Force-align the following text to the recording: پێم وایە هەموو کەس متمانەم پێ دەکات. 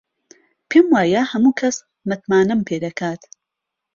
پێم 0.69 0.85
وایە 0.93 1.21
هەموو 1.31 1.57
کەس 1.59 1.75
متمانەم 2.09 2.59
پێ 2.67 2.75
دەکات. 2.85 3.21